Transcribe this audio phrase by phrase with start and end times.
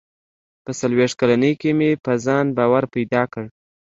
[0.63, 3.45] •په څلوېښت کلنۍ کې مې په ځان باور پیدا کړ.